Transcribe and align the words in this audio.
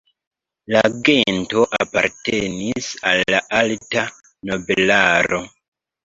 La 0.75 0.79
gento 1.07 1.65
apartenis 1.79 2.87
al 3.11 3.21
la 3.33 3.41
alta 3.57 4.07
nobelaro. 4.51 5.41